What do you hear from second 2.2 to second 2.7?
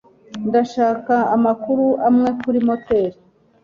kuri